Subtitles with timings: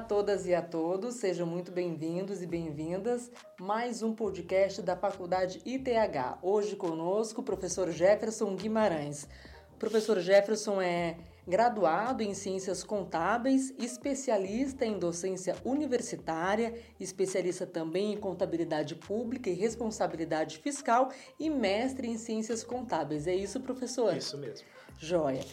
[0.00, 3.30] a todas e a todos, sejam muito bem-vindos e bem-vindas.
[3.60, 6.38] Mais um podcast da Faculdade ITH.
[6.40, 9.28] Hoje conosco o professor Jefferson Guimarães.
[9.74, 18.16] O professor Jefferson é graduado em Ciências Contábeis, especialista em docência universitária, especialista também em
[18.16, 23.26] contabilidade pública e responsabilidade fiscal e mestre em Ciências Contábeis.
[23.26, 24.16] É isso, professor?
[24.16, 24.66] Isso mesmo.
[24.98, 25.44] Joia.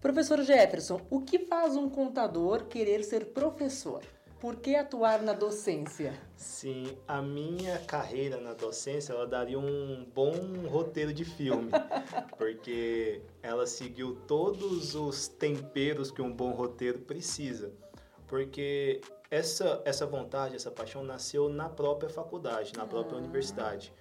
[0.00, 4.02] Professor Jefferson, o que faz um contador querer ser professor?
[4.40, 6.12] Por que atuar na docência?
[6.34, 10.32] Sim, a minha carreira na docência, ela daria um bom
[10.68, 11.70] roteiro de filme,
[12.36, 17.72] porque ela seguiu todos os temperos que um bom roteiro precisa.
[18.26, 23.20] Porque essa, essa vontade, essa paixão nasceu na própria faculdade, na própria ah.
[23.20, 23.94] universidade.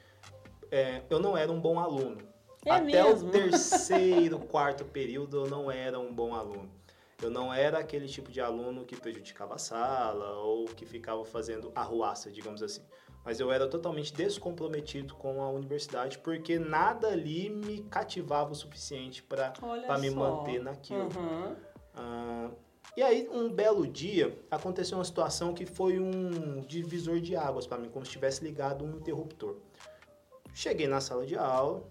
[0.72, 2.18] É, eu não era um bom aluno.
[2.66, 3.30] É Até mesmo?
[3.30, 6.70] o terceiro, quarto período, eu não era um bom aluno.
[7.22, 11.72] Eu não era aquele tipo de aluno que prejudicava a sala ou que ficava fazendo
[11.76, 12.82] arruaça, digamos assim.
[13.24, 19.22] Mas eu era totalmente descomprometido com a universidade porque nada ali me cativava o suficiente
[19.22, 19.54] para
[20.00, 21.10] me manter naquilo.
[21.16, 21.56] Uhum.
[21.94, 22.50] Ah,
[22.98, 27.78] e aí, um belo dia, aconteceu uma situação que foi um divisor de águas para
[27.78, 29.58] mim, como se tivesse ligado um interruptor.
[30.54, 31.84] Cheguei na sala de aula,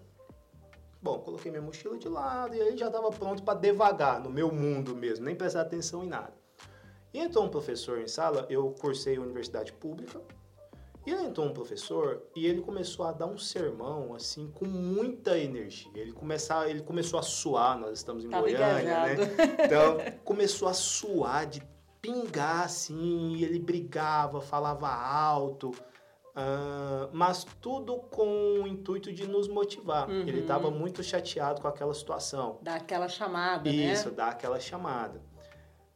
[1.01, 4.51] Bom, coloquei minha mochila de lado e aí já estava pronto para devagar no meu
[4.51, 6.33] mundo mesmo, nem prestar atenção em nada.
[7.13, 10.21] E entrou um professor em sala, eu cursei universidade pública,
[11.05, 15.37] e aí entrou um professor e ele começou a dar um sermão assim com muita
[15.37, 15.91] energia.
[15.95, 19.21] Ele começar, ele começou a suar, nós estamos em Tava Goiânia, engajado.
[19.21, 19.57] né?
[19.65, 21.63] Então, começou a suar de
[21.99, 25.71] pingar assim, e ele brigava, falava alto.
[26.31, 30.09] Uh, mas tudo com o intuito de nos motivar.
[30.09, 30.21] Uhum.
[30.21, 32.57] Ele estava muito chateado com aquela situação.
[32.61, 34.15] Dá aquela chamada, Isso, né?
[34.15, 35.21] dá aquela chamada.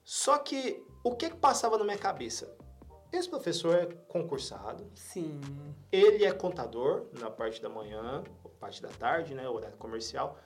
[0.04, 2.54] Só que o que, que passava na minha cabeça?
[3.12, 4.92] Esse professor é concursado.
[4.94, 5.40] Sim.
[5.92, 8.24] Ele é contador na parte da manhã,
[8.60, 10.38] parte da tarde, né, horário comercial.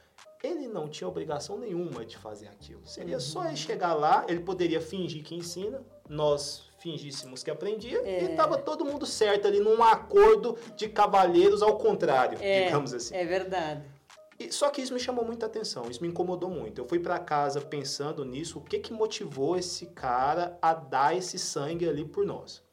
[0.44, 2.86] Ele não tinha obrigação nenhuma de fazer aquilo.
[2.86, 3.22] Seria uhum.
[3.22, 8.24] só ele chegar lá, ele poderia fingir que ensina, nós fingíssemos que aprendia É.
[8.24, 13.16] e estava todo mundo certo ali num acordo de cavalheiros ao contrário, É, digamos assim.
[13.16, 13.84] é verdade.
[14.40, 16.80] E- só que isso me chamou muita atenção, isso me incomodou muito.
[16.80, 21.38] Eu fui para casa pensando nisso, o que que motivou esse cara a dar esse
[21.38, 22.64] sangue ali por nós.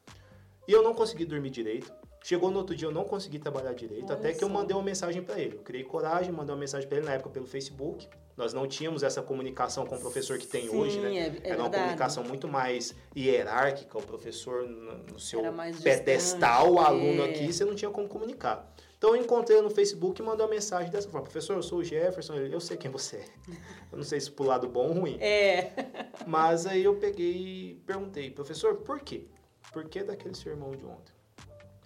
[0.67, 1.91] E eu não consegui dormir direito.
[2.23, 4.83] Chegou no outro dia eu não consegui trabalhar direito, Olha até que eu mandei uma
[4.83, 5.55] mensagem para ele.
[5.55, 8.07] Eu criei coragem, mandei uma mensagem para ele na época pelo Facebook.
[8.37, 11.15] Nós não tínhamos essa comunicação com o professor que tem Sim, hoje, né?
[11.15, 11.75] é- é Era uma verdade.
[11.75, 15.41] comunicação muito mais hierárquica, o professor no, seu
[15.83, 17.29] pedestal, o aluno é.
[17.31, 18.71] aqui, você não tinha como comunicar.
[18.95, 21.83] Então eu encontrei no Facebook e mandei uma mensagem dessa forma: professor, eu sou o
[21.83, 23.25] Jefferson, eu sei quem você é.
[23.91, 25.17] Eu não sei se pro lado bom ou ruim.
[25.21, 25.71] É.
[26.27, 27.31] Mas aí eu peguei
[27.71, 29.25] e perguntei, professor, por quê?
[29.71, 31.13] Por que daquele sermão de ontem?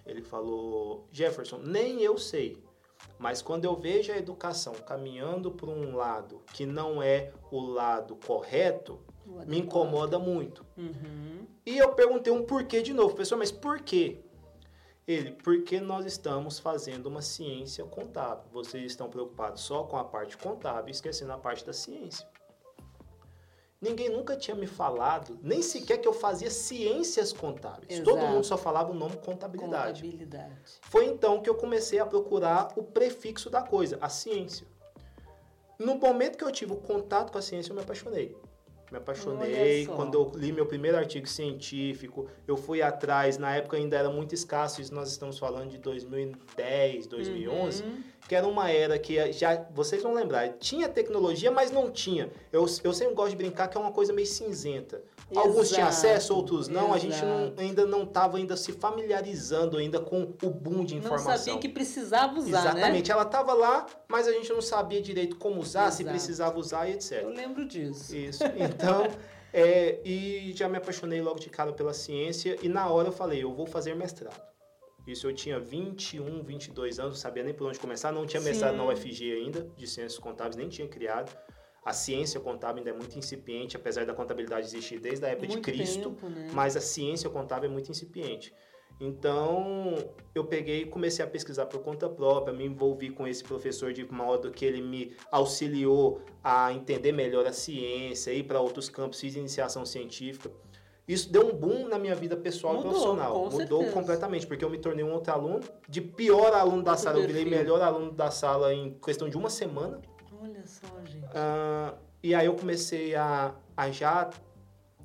[0.04, 2.58] Ele falou, Jefferson, nem eu sei.
[3.18, 8.16] Mas quando eu vejo a educação caminhando por um lado que não é o lado
[8.16, 9.00] correto,
[9.46, 10.66] me incomoda muito.
[10.78, 11.46] Uhum.
[11.66, 14.20] E eu perguntei um porquê de novo, professor, mas por quê?
[15.08, 18.46] Ele, porque nós estamos fazendo uma ciência contábil.
[18.52, 22.28] Vocês estão preocupados só com a parte contábil e esquecendo a parte da ciência.
[23.82, 27.94] Ninguém nunca tinha me falado, nem sequer que eu fazia ciências contábeis.
[27.94, 28.10] Exato.
[28.12, 30.04] Todo mundo só falava o nome contabilidade.
[30.04, 30.80] Contabilidade.
[30.82, 34.68] Foi então que eu comecei a procurar o prefixo da coisa, a ciência.
[35.80, 38.38] No momento que eu tive o contato com a ciência, eu me apaixonei.
[38.92, 39.88] Me apaixonei.
[39.88, 43.38] Quando eu li meu primeiro artigo científico, eu fui atrás.
[43.40, 48.04] Na época ainda era muito escasso, isso nós estamos falando de 2010, 2011, Uhum.
[48.28, 52.30] Que era uma era que já, vocês vão lembrar, tinha tecnologia, mas não tinha.
[52.52, 55.02] Eu, eu sempre gosto de brincar que é uma coisa meio cinzenta.
[55.36, 56.94] Alguns tinham Exato, acesso, outros não.
[56.94, 57.62] A gente não- exato.
[57.62, 61.38] ainda não estava ainda se familiarizando ainda com o boom de Não informação.
[61.38, 62.70] sabia que precisava usar, né?
[62.72, 66.16] Exatamente, ela estava lá, mas a gente não sabia direito como usar, se Exato.
[66.18, 67.26] precisava usar e Eu etc.
[67.36, 68.14] lembro disso.
[68.16, 68.44] Isso.
[68.58, 69.08] Então,
[69.54, 73.42] é, e já me apaixonei logo de cara pela ciência e na hora eu falei,
[73.44, 74.51] eu vou fazer mestrado.
[75.06, 78.76] Isso eu tinha 21, 22 anos, não sabia nem por onde começar, não tinha mestrado
[78.76, 81.36] na UFG ainda, de ciências contábeis, nem tinha criado.
[81.84, 85.66] A ciência contábil ainda é muito incipiente, apesar da contabilidade existir desde a época Muito
[85.66, 86.50] de Cristo tempo, né?
[86.54, 88.54] mas a ciência contábil é muito incipiente.
[89.00, 89.96] Então,
[90.36, 94.06] eu peguei e comecei a pesquisar por conta própria, me envolvi com esse professor de
[94.12, 99.36] modo que ele me auxiliou a entender melhor a ciência, ir para outros campos, fiz
[99.36, 100.52] iniciação científica.
[101.08, 103.34] Isso deu um boom na minha vida pessoal Mudou, e profissional.
[103.34, 103.92] com Mudou certeza.
[103.92, 105.60] completamente, porque eu me tornei um outro aluno.
[105.90, 109.50] De pior aluno da sala, eu virei melhor aluno da sala em questão de uma
[109.50, 110.00] semana.
[110.42, 111.26] Olha só, gente.
[111.34, 111.94] Ah,
[112.24, 114.30] e aí eu comecei a, a já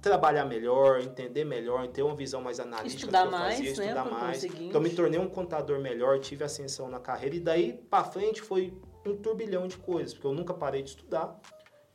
[0.00, 3.64] trabalhar melhor, entender melhor, ter uma visão mais analítica estudar do que eu mais, fazia,
[3.64, 4.44] né, estudar mais.
[4.44, 8.40] Então, eu me tornei um contador melhor, tive ascensão na carreira e daí para frente
[8.40, 8.72] foi
[9.04, 11.40] um turbilhão de coisas, porque eu nunca parei de estudar.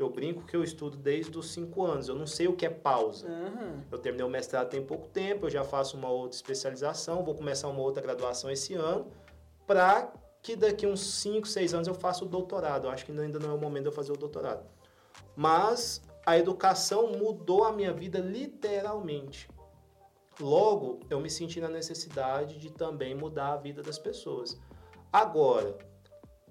[0.02, 2.70] Eu brinco que eu estudo desde os cinco anos, eu não sei o que é
[2.70, 3.28] pausa.
[3.28, 3.82] Uhum.
[3.92, 7.68] Eu terminei o mestrado tem pouco tempo, eu já faço uma outra especialização, vou começar
[7.68, 9.08] uma outra graduação esse ano,
[9.66, 10.12] para
[10.42, 12.88] que daqui uns 5, 6 anos eu faça o doutorado.
[12.88, 14.66] Eu acho que ainda não é o momento de eu fazer o doutorado.
[15.36, 19.50] Mas a educação mudou a minha vida literalmente.
[20.40, 24.60] Logo, eu me senti na necessidade de também mudar a vida das pessoas.
[25.12, 25.78] Agora,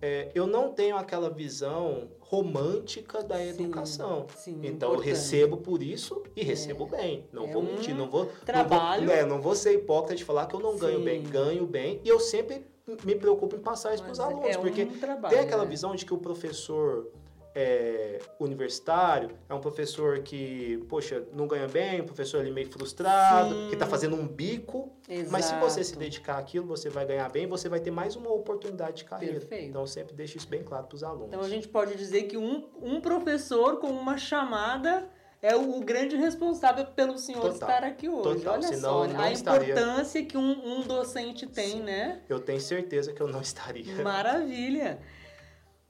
[0.01, 4.25] é, eu não tenho aquela visão romântica da Sim, educação.
[4.37, 5.09] sim, então eu importante.
[5.09, 7.27] recebo por isso e recebo bem.
[7.33, 8.27] Não É vou um mentir, não vou.
[8.47, 9.01] trabalho.
[9.03, 11.05] Não vou, é, não vou ser hipócrita de falar que eu não ganho Sim.
[11.05, 11.23] bem.
[11.25, 12.01] Ganho bem.
[12.05, 12.65] E eu sempre
[13.05, 14.47] me preocupo em passar isso para os alunos.
[14.49, 15.71] é um porque trabalho, tem aquela né?
[15.71, 17.11] visão de que o professor
[17.55, 23.55] é, universitário é um professor que, poxa, não ganha bem, um professor ali meio frustrado,
[23.55, 23.67] Sim.
[23.69, 24.93] que está fazendo um bico.
[25.31, 25.99] Mas se você se Exato.
[25.99, 29.41] dedicar àquilo, você vai ganhar bem, você vai ter mais uma oportunidade de carreira.
[29.41, 29.69] Perfeito.
[29.69, 31.29] Então sempre deixo isso bem claro para os alunos.
[31.29, 35.09] Então a gente pode dizer que um, um professor com uma chamada
[35.43, 38.23] é o, grande responsável pelo senhor Total, estar aqui hoje.
[38.41, 38.81] total, Olha senão
[39.11, 41.83] só, a estaria- importância que um, um docente tem, Sim.
[41.83, 42.21] né?
[42.29, 44.03] Eu tenho certeza que eu não estaria.
[44.05, 45.01] Maravilha!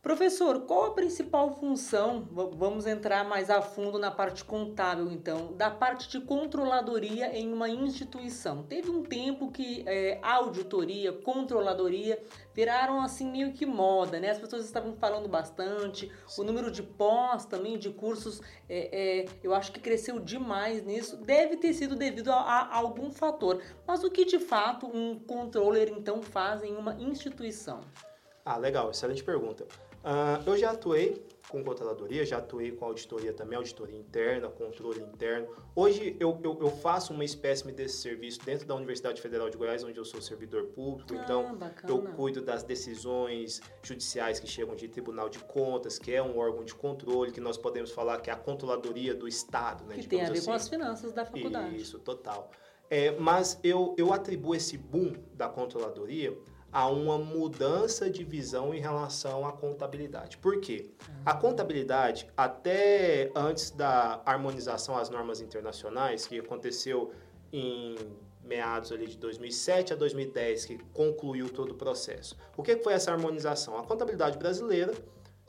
[0.03, 2.27] Professor, qual a principal função?
[2.33, 7.69] Vamos entrar mais a fundo na parte contábil, então, da parte de controladoria em uma
[7.69, 8.63] instituição.
[8.63, 12.19] Teve um tempo que é, auditoria, controladoria
[12.55, 14.31] viraram assim meio que moda, né?
[14.31, 16.11] As pessoas estavam falando bastante.
[16.39, 21.19] O número de pós também, de cursos, é, é, eu acho que cresceu demais nisso.
[21.19, 23.63] Deve ter sido devido a, a algum fator.
[23.87, 27.83] Mas o que de fato um controller então faz em uma instituição?
[28.43, 29.67] Ah, legal, excelente pergunta.
[30.03, 35.49] Ah, eu já atuei com controladoria, já atuei com auditoria também, auditoria interna, controle interno.
[35.75, 39.83] Hoje eu, eu, eu faço uma espécie desse serviço dentro da Universidade Federal de Goiás,
[39.83, 41.93] onde eu sou servidor público, então ah, bacana.
[41.93, 46.65] eu cuido das decisões judiciais que chegam de Tribunal de Contas, que é um órgão
[46.65, 49.97] de controle, que nós podemos falar que é a controladoria do Estado, né?
[49.97, 50.53] que tem a ver com assim.
[50.53, 51.77] as finanças da faculdade.
[51.77, 52.51] Isso, total.
[52.89, 56.37] É, mas eu, eu atribuo esse boom da controladoria
[56.73, 60.39] a uma mudança de visão em relação à contabilidade.
[60.39, 60.91] Por quê?
[61.25, 67.13] A contabilidade, até antes da harmonização às normas internacionais, que aconteceu
[67.53, 67.97] em
[68.43, 72.37] meados ali de 2007 a 2010, que concluiu todo o processo.
[72.57, 73.79] O que que foi essa harmonização?
[73.79, 74.93] A contabilidade brasileira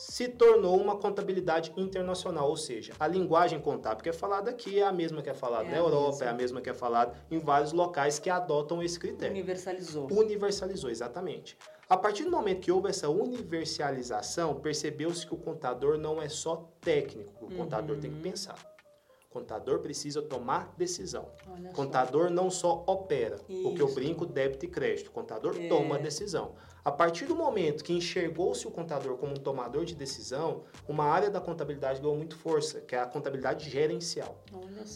[0.01, 4.83] se tornou uma contabilidade internacional, ou seja, a linguagem contábil que é falada aqui é
[4.83, 6.25] a mesma que é falada É na Europa, mesma.
[6.25, 9.31] é a mesma que é falada em vários locais que adotam esse critério.
[9.35, 10.07] Universalizou.
[10.11, 11.57] Universalizou, exatamente.
[11.87, 16.69] A partir do momento que houve essa universalização, percebeu-se que o contador não é só
[16.79, 18.23] técnico, o contador tem que Uhum.
[18.23, 18.55] pensar.
[19.31, 21.29] Contador precisa tomar decisão.
[21.49, 21.75] Olha O só.
[21.83, 23.95] contador não só opera, o que eu Isso.
[23.95, 25.09] brinco, débito e crédito.
[25.09, 25.69] Contador É.
[25.69, 26.53] toma a decisão.
[26.83, 31.29] A partir do momento que enxergou-se o contador como um tomador de decisão, uma área
[31.29, 34.43] da contabilidade ganhou muito força, que é a contabilidade gerencial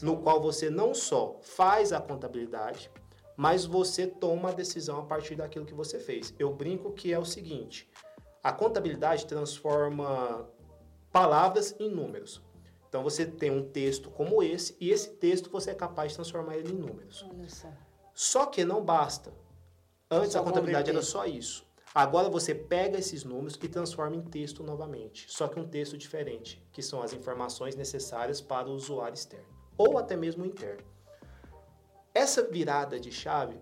[0.02, 2.92] no qual você não só faz a contabilidade,
[3.38, 6.34] mas você toma a decisão a partir daquilo que você fez.
[6.38, 7.90] Eu brinco que é o seguinte:
[8.44, 10.46] a contabilidade transforma
[11.10, 12.42] palavras em números.
[12.96, 16.56] Então você tem um texto como esse e esse texto você é capaz de transformar
[16.56, 17.26] ele em números.
[17.50, 17.68] Só.
[18.14, 19.34] Só que não basta.
[20.10, 20.96] Antes Só a contabilidade converter.
[20.96, 21.68] era só isso.
[21.94, 25.26] Agora você pega esses números e transforma em texto novamente.
[25.30, 29.54] Só que um texto diferente, que são as informações necessárias para o usuário externo.
[29.78, 30.86] Ou até mesmo o interno.
[32.14, 33.60] Essa virada de chave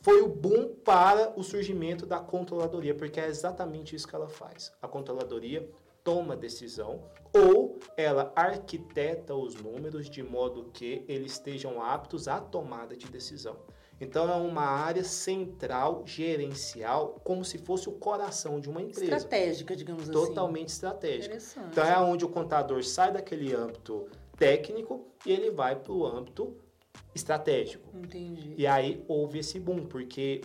[0.00, 4.72] foi o boom para o surgimento da controladoria, porque é exatamente isso que ela faz.
[4.82, 5.70] A controladoria
[6.04, 12.96] toma decisão ou ela arquiteta os números de modo que eles estejam aptos à tomada
[12.96, 13.56] de decisão.
[14.00, 19.14] Então é uma área central, gerencial, como se fosse o coração de uma empresa.
[19.14, 20.12] Estratégica, digamos assim.
[20.12, 21.38] Totalmente estratégica.
[21.70, 26.56] Então é onde o contador sai daquele âmbito técnico e ele vai para o âmbito
[27.14, 27.96] estratégico.
[27.96, 28.54] Entendi.
[28.56, 30.40] E aí houve esse boom, porque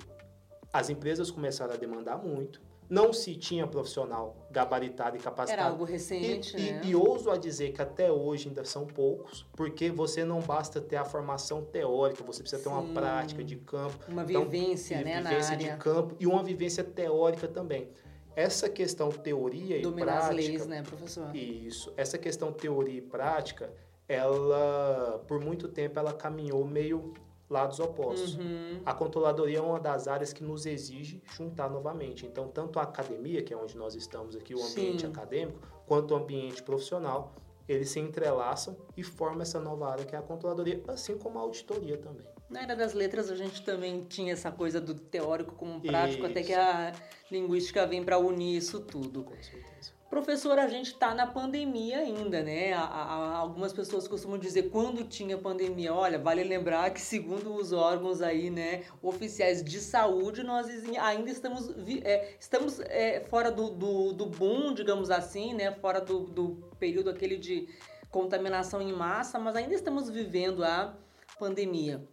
[0.72, 5.70] as empresas começaram a demandar muito, não se tinha profissional gabaritado e Era capacitado.
[5.70, 6.82] algo recente, E, né?
[6.84, 10.80] e, e ouso a dizer que até hoje ainda são poucos, porque você não basta
[10.80, 12.76] ter a formação teórica, você precisa ter Sim.
[12.76, 15.72] uma prática de campo, Uma Então, vivência, né, na vivência área.
[15.74, 17.90] de campo e uma vivência teórica também.
[18.36, 21.36] Essa questão teoria e Dominar as prática, leis, né, professor?
[21.36, 21.92] isso.
[21.98, 23.70] Essa questão teoria e prática,
[24.08, 27.14] ela por muito tempo ela caminhou meio
[27.50, 28.36] lados opostos.
[28.36, 28.82] Uhum.
[28.86, 32.26] A controladoria é uma das áreas que nos exige juntar novamente.
[32.26, 35.08] Então, tanto a academia, que é onde nós estamos aqui, o ambiente Sim.
[35.08, 37.34] acadêmico, quanto o ambiente profissional,
[37.68, 41.42] eles se entrelaçam e formam essa nova área que é a controladoria, assim como a
[41.42, 42.26] auditoria também.
[42.50, 46.24] Na era das letras a gente também tinha essa coisa do teórico com o prático,
[46.24, 46.32] Isso.
[46.32, 46.94] até que a
[47.30, 49.24] linguística vem para unir isso tudo.
[49.24, 49.97] Com certeza.
[50.10, 52.72] Professor, a gente está na pandemia ainda, né?
[52.72, 55.94] A- a- algumas pessoas costumam dizer quando tinha pandemia.
[55.94, 61.70] Olha, vale lembrar que segundo os órgãos aí, né, oficiais de saúde, nós ainda estamos,
[62.06, 65.74] é, estamos é, fora do, do, do boom, digamos assim, né?
[65.74, 66.50] Fora do, do
[66.80, 67.68] período aquele de
[68.10, 70.96] contaminação em massa, mas ainda estamos vivendo a
[71.38, 72.08] pandemia.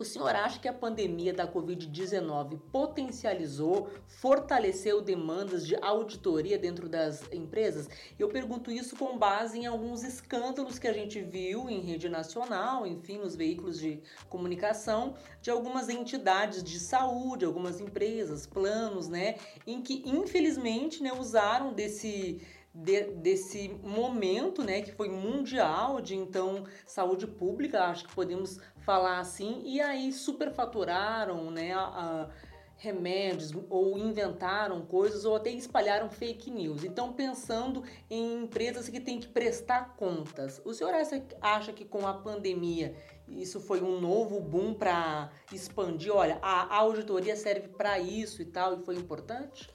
[0.00, 7.30] O senhor acha que a pandemia da Covid-19 potencializou, fortaleceu demandas de auditoria dentro das
[7.30, 7.86] empresas?
[8.18, 12.86] Eu pergunto isso com base em alguns escândalos que a gente viu em rede nacional,
[12.86, 19.34] enfim, nos veículos de comunicação, de algumas entidades de saúde, algumas empresas, planos, né,
[19.66, 22.40] em que infelizmente né, usaram desse
[22.74, 29.18] de- desse momento, né, que foi mundial de então saúde pública, acho que podemos falar
[29.18, 32.30] assim, e aí superfaturaram, né, a, a
[32.80, 36.82] remédios ou inventaram coisas ou até espalharam fake news.
[36.82, 40.94] Então, pensando em empresas que têm que prestar contas, o senhor
[41.42, 42.96] acha, que com a pandemia
[43.28, 46.10] isso foi um novo boom para expandir?
[46.10, 49.68] Olha, a auditoria serve para isso e tal, e foi importante?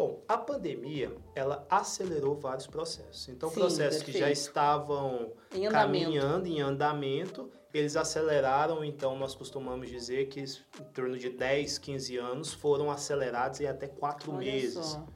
[0.00, 3.28] Bom, a pandemia, ela acelerou vários processos.
[3.28, 4.38] Então, Sim, processos que já perfeito.
[4.38, 11.28] estavam Em caminhando em andamento, eles aceleraram, então nós costumamos dizer que em torno de
[11.28, 14.86] 10, 15 anos foram acelerados em até 4 Olha meses.
[14.86, 15.06] só.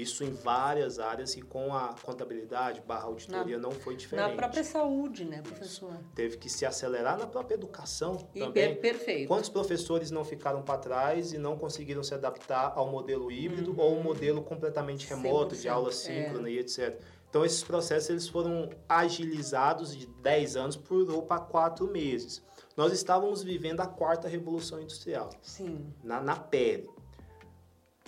[0.00, 4.30] Isso em várias áreas e com a contabilidade barra auditoria não foi diferente.
[4.30, 5.98] Na própria saúde, né, professor?
[6.14, 8.52] Teve que se acelerar na própria educação E também.
[8.76, 9.26] per- perfeito.
[9.26, 13.80] Quantos professores não ficaram para trás e não conseguiram se adaptar ao modelo híbrido Uhum.
[13.80, 15.92] ou um modelo completamente remoto, de 100%, aula é.
[15.92, 17.00] síncrona e etc.
[17.28, 22.40] Então, esses processos eles foram agilizados de 10 anos por para 4 meses.
[22.76, 25.92] Nós estávamos vivendo a quarta revolução industrial, Sim.
[26.04, 26.88] na, na pele.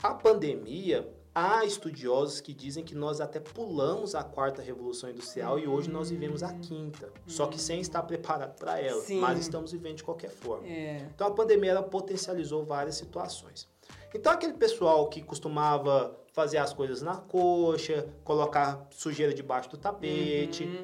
[0.02, 5.66] A pandemia, há estudiosos que dizem que nós até pulamos a quarta revolução industrial e
[5.68, 9.00] hoje nós vivemos a quinta, só que sem estar preparado para ela.
[9.02, 9.20] Sim.
[9.20, 10.66] mas estamos vivendo de qualquer forma.
[10.66, 11.06] É.
[11.14, 13.68] Então a pandemia ela potencializou várias situações.
[14.14, 20.64] Então aquele pessoal que costumava fazer as coisas na coxa, colocar sujeira debaixo do tapete,
[20.64, 20.82] Uhum.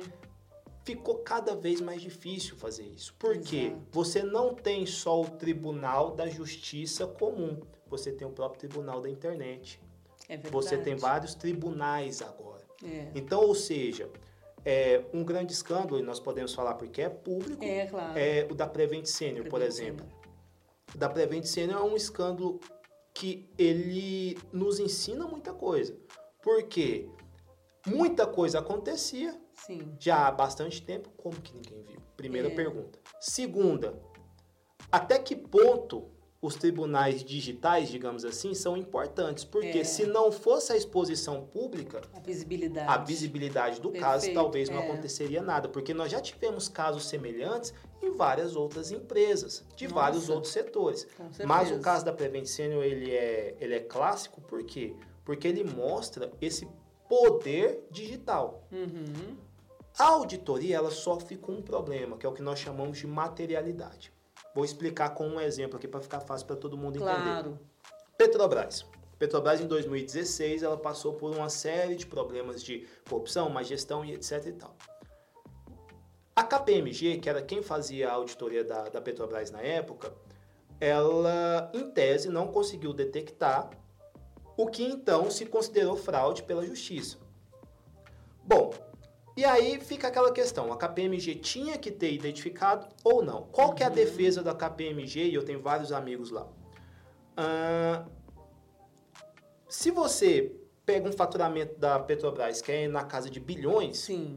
[0.85, 3.15] ficou cada vez mais difícil fazer isso.
[3.19, 3.83] Porque Exato.
[3.91, 9.09] você não tem só o Tribunal da Justiça comum, você tem o próprio Tribunal da
[9.11, 9.81] Internet.
[10.29, 10.37] É.
[10.39, 12.65] Você tem vários tribunais agora.
[12.85, 13.11] É.
[13.15, 14.11] Então, ou seja,
[14.65, 18.19] é um grande escândalo, e nós podemos falar porque é público, É, claro.
[18.19, 20.07] é o da Prevent Senior, por Prevent exemplo.
[20.07, 20.27] Senior.
[20.95, 22.61] O da Prevent Senior é um escândalo
[23.15, 25.97] que ele nos ensina muita coisa.
[26.43, 27.09] Porque
[27.87, 29.97] muita coisa acontecia Sim.
[29.99, 32.01] já há bastante tempo, como que ninguém viu?
[32.17, 32.55] Primeira É.
[32.55, 32.99] pergunta.
[33.21, 33.99] Segunda,
[34.93, 36.09] até que ponto
[36.41, 39.45] os tribunais digitais, digamos assim, são importantes?
[39.45, 39.85] Porque É.
[39.85, 42.89] se não fosse a exposição pública, A visibilidade.
[42.89, 44.87] a visibilidade do caso, Perfeito, talvez não é.
[44.89, 49.95] aconteceria nada, porque nós já tivemos casos semelhantes em várias outras empresas, de Nossa.
[49.95, 51.07] vários outros setores.
[51.47, 54.95] Mas o caso da Prevent Senior, ele é, ele é clássico, por quê?
[55.25, 56.69] Porque ele mostra esse
[57.09, 58.67] poder digital.
[58.71, 59.37] Uhum.
[59.99, 64.13] A auditoria, ela sofre com um problema, que é o que nós chamamos de materialidade.
[64.57, 67.13] Vou explicar com um exemplo aqui para ficar fácil para todo mundo entender.
[67.13, 67.61] Claro.
[68.17, 68.87] Petrobras.
[69.19, 74.15] Petrobras em 2016 ela passou por uma série de problemas de corrupção, má gestão e
[74.15, 74.75] etc e tal.
[76.35, 80.15] A KPMG, que era quem fazia a auditoria da, da Petrobras na época,
[80.81, 83.69] ela, em tese, não conseguiu detectar
[84.57, 87.19] o que então se considerou fraude pela justiça.
[88.43, 88.73] Bom,
[89.37, 93.43] e aí fica aquela questão, a KPMG tinha que ter identificado ou não?
[93.53, 95.29] Qual que é a defesa da KPMG?
[95.29, 96.49] E eu tenho vários amigos lá.
[97.37, 98.07] Ah,
[99.69, 100.53] se você
[100.87, 104.35] pega um faturamento da Petrobras que é na casa de bilhões, Sim.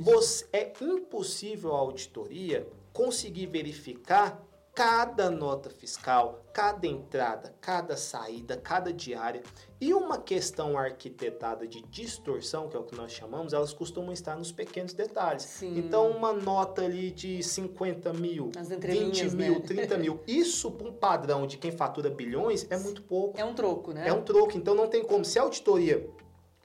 [0.00, 4.42] Você, é impossível a auditoria conseguir verificar
[4.74, 9.42] cada nota fiscal, cada entrada, cada saída, cada diária.
[9.80, 14.36] E uma questão arquitetada de distorção, que é o que nós chamamos, elas costumam estar
[14.36, 15.42] nos pequenos detalhes.
[15.42, 15.78] Sim.
[15.78, 19.60] Então, uma nota ali de 50 mil, Nas 20 entrelinhas, mil, né?
[19.60, 20.20] 30 mil.
[20.26, 23.40] Isso, para um padrão de quem fatura bilhões, é muito pouco.
[23.40, 24.06] É um troco, né?
[24.06, 25.24] É um troco, então não tem como.
[25.24, 26.08] Se a auditoria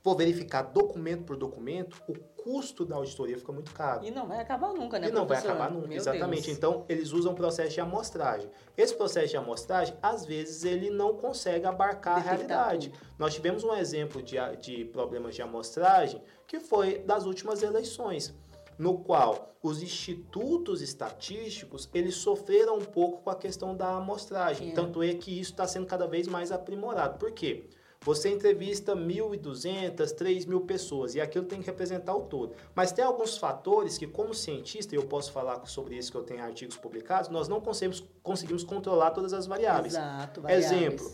[0.05, 4.05] for verificar documento por documento, o custo da auditoria fica muito caro.
[4.05, 5.49] E não vai acabar nunca, né, E não vai professor?
[5.55, 6.43] acabar nunca, Meu exatamente.
[6.45, 6.55] Deus.
[6.57, 8.47] Então, eles usam o processo de amostragem.
[8.77, 12.93] Esse processo de amostragem, às vezes, ele não consegue abarcar a Detectar realidade.
[13.17, 18.31] Nós tivemos um exemplo de, a- de problemas de amostragem que foi das últimas eleições,
[18.77, 24.69] no qual os institutos estatísticos, eles sofreram um pouco com a questão da amostragem.
[24.69, 24.73] É.
[24.75, 27.17] Tanto é que isso está sendo cada vez mais aprimorado.
[27.17, 27.67] Por quê?
[28.05, 32.53] Você entrevista 1.200, 3.000 pessoas e aquilo tem que representar o todo.
[32.75, 36.21] Mas tem alguns fatores que, como cientista, e eu posso falar sobre isso que eu
[36.21, 39.95] tenho artigos publicados, nós não conseguimos, conseguimos controlar todas as variáveis.
[39.95, 40.71] Exato, variáveis.
[40.71, 41.11] Exemplo,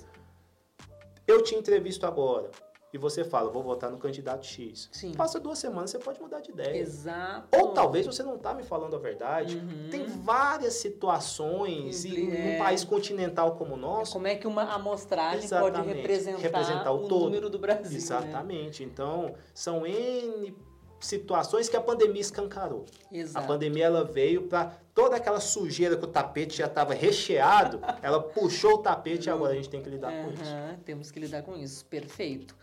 [1.26, 2.52] Eu te entrevisto agora
[2.94, 4.90] e você fala, vou votar no candidato X.
[4.92, 5.14] Sim.
[5.14, 6.78] Passa duas semanas, você pode mudar de ideia.
[6.78, 7.48] Exato.
[7.58, 9.58] Ou talvez você não está me falando a verdade.
[9.58, 9.90] Uhum.
[9.90, 12.52] Tem várias situações e É.
[12.54, 16.92] num país continental como o É nosso, Como é que uma amostragem pode representar, Representar
[16.92, 17.26] o o, todo.
[17.26, 17.96] número do Brasil, né?
[17.98, 18.84] Exatamente.
[18.84, 20.54] Então, são N
[21.00, 22.86] situações que a pandemia escancarou.
[23.12, 23.48] A Exato.
[23.48, 28.76] pandemia ela veio para toda aquela sujeira que o tapete já estava recheado, ela puxou
[28.76, 30.54] o tapete e agora a gente tem que lidar com isso.
[30.86, 31.86] Temos que lidar com isso.
[31.86, 32.56] Perfeito.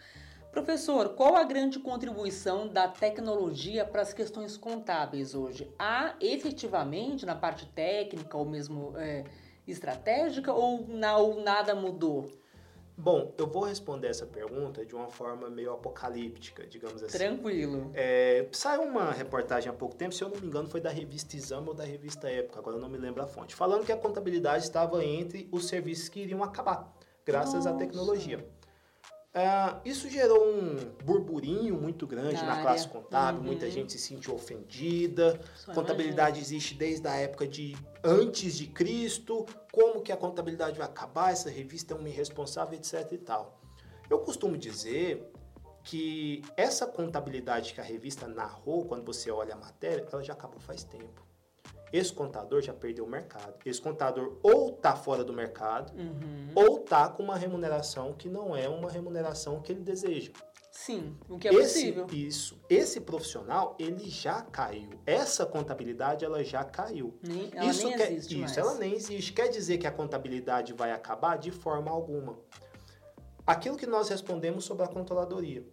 [0.51, 5.71] Professor, qual a grande contribuição da tecnologia para as questões contábeis hoje?
[5.79, 9.25] Há efetivamente na parte técnica ou mesmo é,
[9.67, 12.31] estratégica ou, na, ou nada mudou?
[13.01, 17.17] Bom, eu vou responder essa pergunta de uma forma meio apocalíptica, digamos assim.
[17.17, 17.93] Tranquilo.
[17.95, 21.37] É, saiu uma reportagem há pouco tempo, se eu não me engano, foi da revista
[21.37, 23.97] Exame ou da revista Época, agora eu não me lembro a fonte, falando que a
[23.97, 26.93] contabilidade estava entre os serviços que iriam acabar,
[27.25, 27.85] graças à Nossa.
[27.87, 28.45] tecnologia.
[29.35, 33.47] Ah, isso gerou um burburinho muito grande Na na, classe contábil, Uhum.
[33.47, 35.39] muita gente se sentiu ofendida.
[35.55, 39.45] Só Contabilidade existe desde a época de antes de Cristo.
[39.71, 41.31] Como que a contabilidade vai acabar?
[41.31, 43.61] Essa revista é uma irresponsável, etc e tal.
[44.09, 45.31] Eu costumo dizer
[45.85, 50.59] que essa contabilidade que a revista narrou, quando você olha a matéria, ela já acabou
[50.59, 51.28] faz tempo.
[51.93, 53.55] Esse contador já perdeu o mercado.
[53.65, 56.51] Esse contador ou está fora do mercado, Uhum.
[56.55, 60.31] ou está com uma remuneração que não é uma remuneração que ele deseja.
[60.71, 62.07] Sim, o que é esse, possível.
[62.13, 62.61] Isso.
[62.71, 64.91] Esse profissional, ele já caiu.
[65.05, 67.19] Essa contabilidade, ela já caiu.
[67.21, 68.57] Nem, ela isso nem quer, existe isso, mais.
[68.59, 69.33] ela nem existe.
[69.33, 72.39] Quer dizer que a contabilidade vai acabar de forma alguma.
[73.45, 75.67] Aquilo que nós respondemos sobre a controladoria.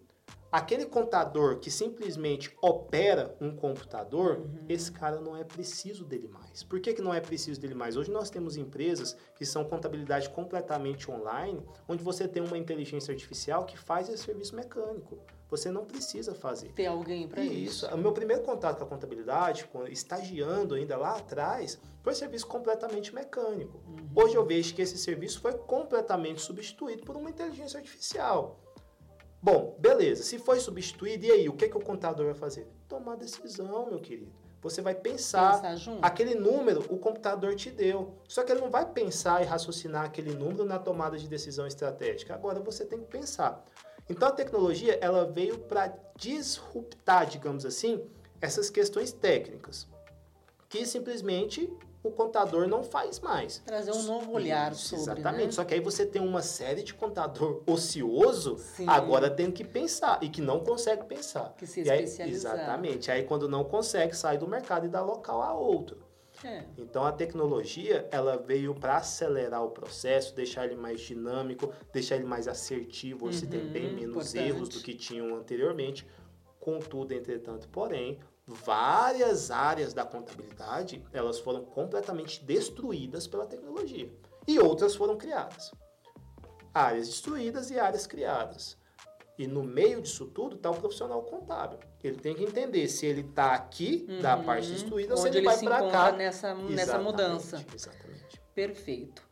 [0.50, 4.64] Aquele contador que simplesmente opera um computador, Uhum.
[4.68, 6.62] esse cara não é preciso dele mais.
[6.62, 7.96] Por que, que não é preciso dele mais?
[7.96, 13.64] Hoje nós temos empresas que são contabilidade completamente online, onde você tem uma inteligência artificial
[13.66, 15.18] que faz esse serviço mecânico.
[15.48, 16.72] Você não precisa fazer.
[16.72, 17.86] Ter alguém para Isso.
[17.86, 17.94] isso.
[17.94, 23.80] O meu primeiro contato com a contabilidade, estagiando ainda lá atrás, foi serviço completamente mecânico.
[23.86, 24.08] Uhum.
[24.14, 28.60] Hoje eu vejo que esse serviço foi completamente substituído por uma inteligência artificial.
[29.40, 30.22] Bom, beleza.
[30.22, 31.48] Se foi substituído, e aí?
[31.48, 32.66] O que, que o contador vai fazer?
[32.88, 34.32] Tomar decisão, meu querido.
[34.62, 35.60] Você vai pensar.
[35.60, 35.98] Pensar.
[36.02, 38.16] Aquele número o computador te deu.
[38.26, 42.34] Só que ele não vai pensar e raciocinar aquele número na tomada de decisão estratégica.
[42.34, 43.64] Agora você tem que pensar.
[44.08, 48.04] Então a tecnologia ela veio para disruptar, digamos assim,
[48.40, 49.86] essas questões técnicas
[50.68, 51.70] que simplesmente
[52.06, 53.58] o contador não faz mais.
[53.64, 55.46] Trazer um novo olhar Isso, sobre, Exatamente.
[55.46, 55.52] né?
[55.52, 58.86] Só que aí você tem uma série de contador ocioso Sim.
[58.88, 61.54] agora tendo que pensar e que não consegue pensar.
[61.56, 62.54] Que se E aí- especializar.
[62.54, 63.10] exatamente.
[63.10, 66.04] Aí quando não consegue, sai do mercado e dá local a outro.
[66.44, 66.64] É.
[66.76, 72.26] Então a tecnologia ela veio para acelerar o processo, deixar ele mais dinâmico, deixar ele
[72.26, 74.38] mais assertivo, você tem Uhum, bem menos importante.
[74.56, 76.06] erros do que tinham anteriormente.
[76.60, 84.10] Contudo, entretanto, porém, várias áreas da contabilidade elas foram completamente destruídas pela tecnologia
[84.46, 85.72] e outras foram criadas.
[86.72, 88.76] Áreas destruídas e áreas criadas.
[89.38, 91.78] E no meio disso tudo está o profissional contábil.
[92.02, 94.44] Ele tem que entender se ele está aqui da Uhum.
[94.44, 97.64] parte destruída ou se Onde ele ele vai se para cá nessa, nessa mudança.
[97.74, 98.40] Exatamente.
[98.54, 99.22] Perfeito.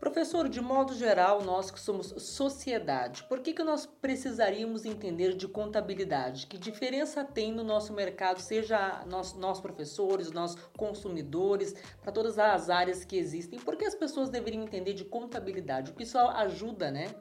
[0.00, 5.46] Professor, de modo geral, nós que somos sociedade, por que, que nós precisaríamos entender de
[5.46, 6.46] contabilidade?
[6.46, 12.70] Que diferença tem no nosso mercado, seja nós, nós professores, nós consumidores, para todas as
[12.70, 13.60] áreas que existem?
[13.60, 15.90] Por que as pessoas deveriam entender de contabilidade?
[15.90, 17.14] O que isso ajuda, né?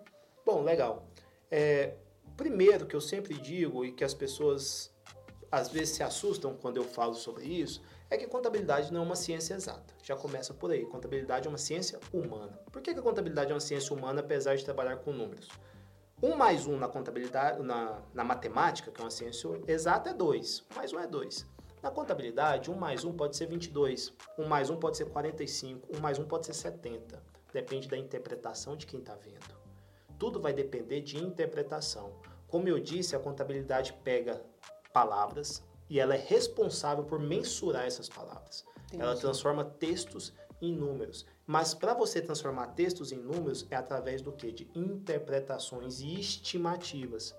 [0.45, 1.05] Bom, legal.
[1.51, 1.95] É,
[2.37, 4.89] primeiro que eu sempre digo e que as pessoas
[5.51, 9.15] às vezes se assustam quando eu falo sobre isso, é que contabilidade não é uma
[9.15, 9.93] ciência exata.
[10.03, 10.85] Já começa por aí.
[10.85, 12.59] Contabilidade é uma ciência humana.
[12.71, 15.47] Por que, que a contabilidade é uma ciência humana, apesar de trabalhar com números?
[16.21, 20.65] Um mais um na contabilidade, na, na matemática, que é uma ciência exata, é dois.
[20.71, 21.45] Um mais um é dois.
[21.81, 25.99] Na contabilidade, um mais um pode ser 22, um mais um pode ser 45, um
[25.99, 27.23] mais um pode ser 70.
[27.53, 29.57] Depende da interpretação de quem está vendo.
[30.17, 32.11] Tudo vai depender de interpretação.
[32.47, 34.43] Como eu disse, a contabilidade pega
[34.91, 38.63] palavras e ela é responsável por mensurar essas palavras.
[38.87, 39.03] Entendi.
[39.03, 41.25] Ela transforma textos em números.
[41.45, 44.51] Mas para você transformar textos em números é através do que?
[44.51, 47.35] De interpretações e estimativas.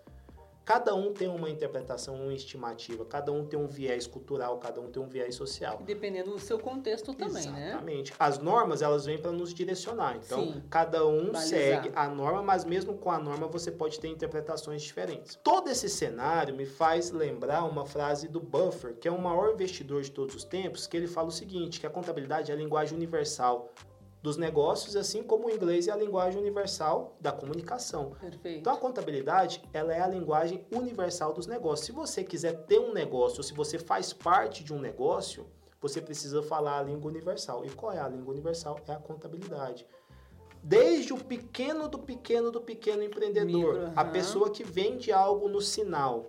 [0.71, 4.89] Cada um tem uma interpretação, uma estimativa, cada um tem um viés cultural, cada um
[4.89, 5.81] tem um viés social.
[5.85, 7.61] dependendo do seu contexto também, Exatamente.
[7.61, 7.69] né?
[7.71, 8.15] Exatamente.
[8.17, 10.17] As normas, elas vêm para nos direcionar.
[10.25, 10.63] Então, Sim.
[10.71, 11.43] cada um Balizar.
[11.43, 15.37] segue a norma, mas mesmo com a norma você pode ter interpretações diferentes.
[15.43, 20.03] Todo esse cenário me faz lembrar uma frase do Buffer, que é o maior investidor
[20.03, 22.97] de todos os tempos, que ele fala o seguinte, que a contabilidade é a linguagem
[22.97, 23.73] universal
[24.23, 28.11] dos negócios, assim como o inglês é a linguagem universal da comunicação.
[28.21, 28.59] Perfeito.
[28.61, 31.87] Então a contabilidade, ela é a linguagem universal dos negócios.
[31.87, 35.47] Se você quiser ter um negócio, se você faz parte de um negócio,
[35.81, 37.65] você precisa falar a língua universal.
[37.65, 38.79] E qual é a língua universal?
[38.87, 39.87] É a contabilidade.
[40.63, 45.63] Desde o pequeno do pequeno do pequeno empreendedor, Micro, a pessoa que vende algo no
[45.63, 46.27] sinal,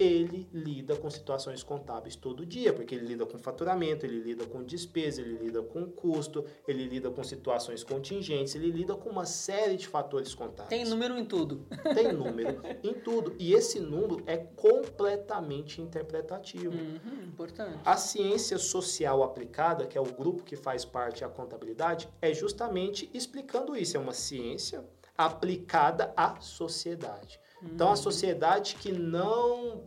[0.00, 4.64] ele lida com situações contábeis todo dia, porque ele lida com faturamento, ele lida com
[4.64, 9.76] despesa, ele lida com custo, ele lida com situações contingentes, ele lida com uma série
[9.76, 10.70] de fatores contábeis.
[10.70, 11.66] Tem número em tudo.
[11.94, 13.36] Tem número em tudo.
[13.38, 16.74] E esse número é completamente interpretativo.
[16.74, 17.78] Uhum, importante.
[17.84, 23.10] A ciência social aplicada, que é o grupo que faz parte da contabilidade, é justamente
[23.12, 23.98] explicando isso.
[23.98, 24.82] É uma ciência
[25.14, 27.38] aplicada à sociedade.
[27.62, 29.84] Então, a sociedade que não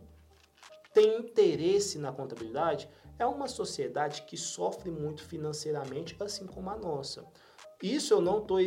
[0.92, 7.24] tem interesse na contabilidade é uma sociedade que sofre muito financeiramente, assim como a nossa.
[7.82, 8.58] Isso eu não estou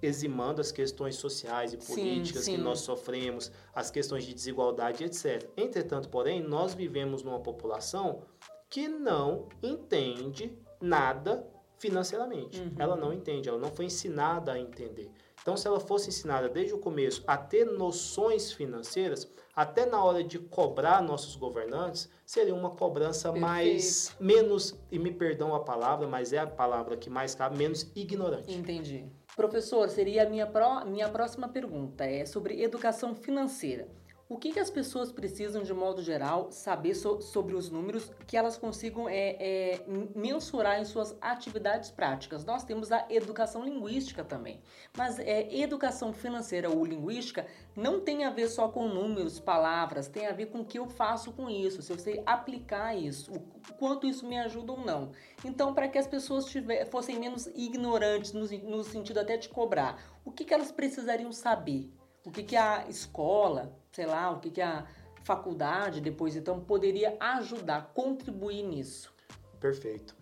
[0.00, 2.56] eximando as questões sociais e políticas sim, sim.
[2.56, 5.48] que nós sofremos, as questões de desigualdade, etc.
[5.56, 8.22] Entretanto, porém, nós vivemos numa população
[8.68, 11.46] que não entende nada
[11.78, 12.60] financeiramente.
[12.60, 12.74] Uhum.
[12.78, 15.10] Ela não entende, ela não foi ensinada a entender.
[15.44, 20.24] Então, se ela fosse ensinada desde o começo a ter noções financeiras, até na hora
[20.24, 23.46] de cobrar nossos governantes, seria uma cobrança Perfeito.
[23.46, 27.92] mais, menos, e me perdão a palavra, mas é a palavra que mais cabe, menos
[27.94, 28.54] ignorante.
[28.54, 29.04] Entendi.
[29.36, 33.86] Professor, seria a minha, pró minha próxima pergunta, é sobre educação financeira.
[34.26, 38.38] O que, que as pessoas precisam, de modo geral, saber so sobre os números que
[38.38, 39.84] elas consigam é, é,
[40.14, 42.42] mensurar em suas atividades práticas?
[42.42, 44.62] Nós temos a educação linguística também,
[44.96, 50.26] mas é, educação financeira ou linguística não tem a ver só com números, palavras, tem
[50.26, 53.74] a ver com o que eu faço com isso, se eu sei aplicar isso, o
[53.74, 55.12] quanto isso me ajuda ou não.
[55.44, 60.02] Então, para que as pessoas tiver, fossem menos ignorantes, no, no sentido até de cobrar,
[60.24, 61.92] o que, que elas precisariam saber?
[62.24, 64.84] O que, que a escola, sei lá, o que, que a
[65.22, 69.14] faculdade depois então poderia ajudar, contribuir nisso?
[69.60, 70.14] Perfeito.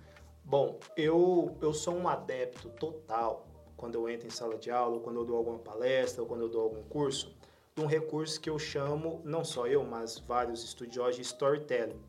[0.45, 5.17] Bom, eu, eu sou um adepto total quando eu entro em sala de aula, quando
[5.17, 7.35] eu dou alguma palestra, ou quando eu dou algum curso,
[7.75, 12.01] de um recurso que eu chamo, não só eu, mas vários estudiosos de storytelling.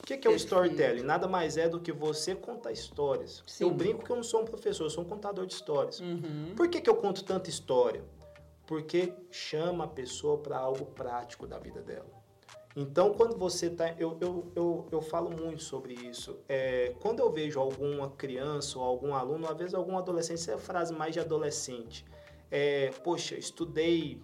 [0.00, 1.02] O que, que é o storytelling?
[1.02, 3.42] Nada mais é do que você contar histórias.
[3.46, 3.64] Sim.
[3.64, 6.00] Eu brinco que eu não sou um professor, eu sou um contador de histórias.
[6.00, 6.52] Uhum.
[6.56, 8.02] Por que, que eu conto tanta história?
[8.66, 12.24] Porque chama a pessoa para algo prático da vida dela.
[12.76, 13.94] Então, quando você está.
[13.98, 16.40] Eu, eu, eu, eu falo muito sobre isso.
[16.48, 20.54] É, quando eu vejo alguma criança ou algum aluno, às vezes algum adolescente, isso é
[20.54, 22.04] a frase mais de adolescente.
[22.50, 24.20] É, Poxa, estudei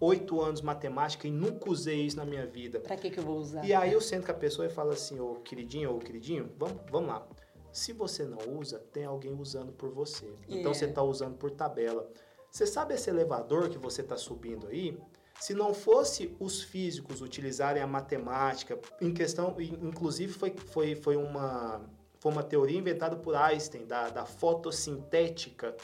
[0.00, 2.80] oito anos matemática e nunca usei isso na minha vida.
[2.80, 3.64] Para que, que eu vou usar?
[3.64, 6.78] E aí eu sento com a pessoa e falo assim: Ô queridinho ou queridinho, vamos,
[6.90, 7.26] vamos lá.
[7.70, 10.26] Se você não usa, tem alguém usando por você.
[10.44, 10.74] Então yeah.
[10.74, 12.10] você está usando por tabela.
[12.50, 14.98] Você sabe esse elevador que você está subindo aí?
[15.38, 21.80] Se não fosse os físicos utilizarem a matemática, em questão, inclusive foi, foi, foi, uma,
[22.18, 25.76] foi uma teoria inventada por Einstein, da, da fotossintética.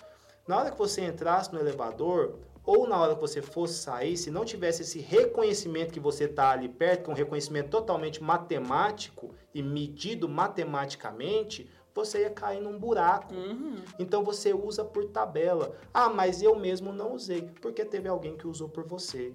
[0.49, 4.31] Na hora que você entrasse no elevador, ou na hora que você fosse sair, se
[4.31, 9.35] não tivesse esse reconhecimento que você está ali perto, que é um reconhecimento totalmente matemático
[9.53, 13.33] e medido matematicamente, você ia cair num buraco.
[13.33, 13.77] Uhum.
[13.99, 15.77] Então você usa por tabela.
[15.93, 19.33] Ah, mas eu mesmo não usei, porque teve alguém que usou por você.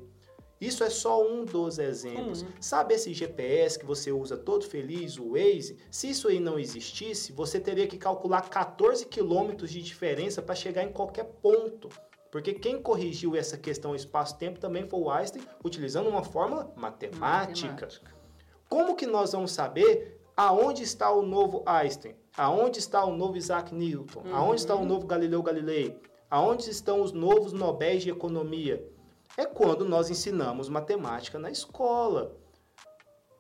[0.60, 2.42] Isso é só um dos exemplos.
[2.42, 2.50] Uhum.
[2.60, 5.78] Sabe esse GPS que você usa todo feliz, o Waze?
[5.90, 10.84] Se isso aí não existisse, você teria que calcular 14 quilômetros de diferença para chegar
[10.84, 11.88] em qualquer ponto.
[12.30, 17.68] Porque quem corrigiu essa questão espaço-tempo também foi o Einstein, utilizando uma fórmula matemática.
[17.68, 18.20] matemática.
[18.68, 22.16] Como que nós vamos saber aonde está o novo Einstein?
[22.38, 24.22] Aonde está o novo Isaac Newton?
[24.22, 24.34] Uhum.
[24.34, 26.02] Aonde está o novo Galileu Galilei?
[26.32, 28.90] Aonde estão os novos Nobéis de Economia?
[29.36, 32.38] É quando nós ensinamos matemática na escola.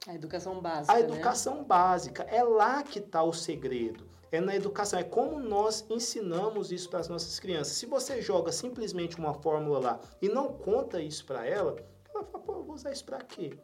[0.07, 0.91] A educação básica.
[0.91, 1.01] A né?
[1.03, 1.63] educação né?
[1.63, 2.23] básica.
[2.23, 4.05] É lá que está o segredo.
[4.29, 7.77] é na educação, é como nós ensinamos isso para as nossas crianças.
[7.77, 11.77] Se você joga simplesmente uma fórmula lá e não conta isso para ela,
[12.13, 13.57] ela fala, pô, eu vou usar isso para quê?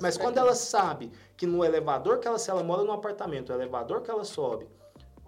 [0.00, 3.54] Mas quando ela sabe que no elevador que ela, se ela mora num apartamento, o
[3.54, 4.68] elevador que ela sobe,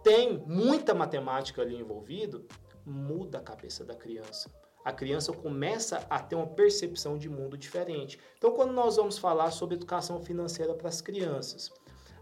[0.02, 2.46] tem muita matemática ali envolvido,
[2.84, 4.50] muda a cabeça da criança.
[4.84, 8.18] A criança começa a ter uma percepção de mundo diferente.
[8.38, 11.70] Então, quando nós vamos falar sobre educação financeira para as crianças,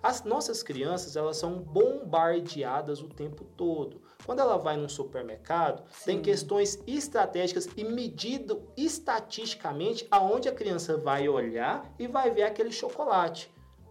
[0.03, 4.03] as nossas crianças, elas são bombardeadas o tempo todo.
[4.25, 6.05] Quando ela vai num supermercado, Sim.
[6.05, 12.71] tem questões estratégicas e medido estatisticamente aonde a criança vai olhar e vai ver aquele
[12.71, 13.51] chocolate.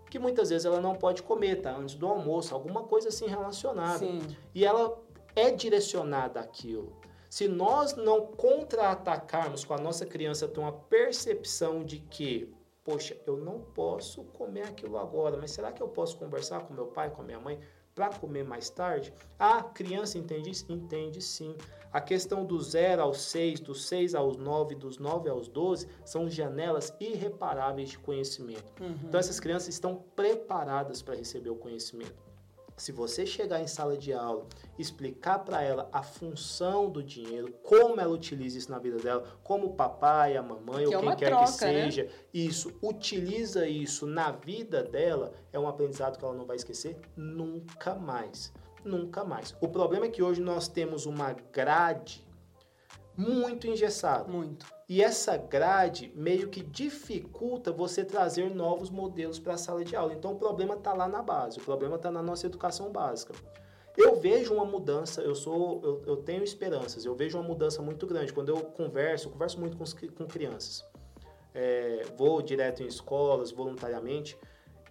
[0.10, 1.76] Que muitas vezes ela não pode comer, tá?
[1.76, 4.00] Antes do almoço, alguma coisa assim relacionada.
[4.00, 4.20] Sim.
[4.54, 4.98] E ela
[5.36, 6.96] é direcionada àquilo.
[7.30, 12.54] Se nós não contra-atacarmos com a nossa criança ter uma percepção de que
[12.88, 16.86] poxa, eu não posso comer aquilo agora, mas será que eu posso conversar com meu
[16.86, 17.60] pai, com a minha mãe
[17.98, 19.12] para comer mais tarde?
[19.40, 20.52] Ah, criança entende?
[20.70, 21.56] Entende sim.
[21.92, 26.30] A questão do 0 ao 6, do 6 aos 9, dos 9 aos 12, são
[26.30, 28.72] janelas irreparáveis de conhecimento.
[28.80, 29.00] Uhum.
[29.04, 32.14] Então essas crianças estão preparadas para receber o conhecimento.
[32.78, 34.46] Se você chegar em sala de aula,
[34.78, 39.66] explicar para ela a função do dinheiro, como ela utiliza isso na vida dela, como
[39.66, 41.84] o papai, a mamãe que ou é quem quer troca, que né?
[41.86, 42.10] seja, né?
[42.32, 47.96] isso, utiliza isso na vida dela, é um aprendizado que ela não vai esquecer nunca
[47.96, 48.54] mais.
[48.86, 49.56] Nunca mais.
[49.60, 52.24] O problema é que hoje nós temos uma grade
[53.18, 54.32] muito engessada.
[54.32, 54.77] Muito.
[54.90, 60.14] E essa grade meio que dificulta você trazer novos modelos para a sala de aula.
[60.14, 63.34] Então o problema está lá na base, o problema está na nossa educação básica.
[63.98, 68.06] Eu vejo uma mudança, eu sou, eu, eu, tenho esperanças, eu vejo uma mudança muito
[68.06, 68.32] grande.
[68.32, 70.86] Quando eu converso, eu converso muito com, com crianças.
[71.54, 74.38] É, vou direto em escolas, voluntariamente.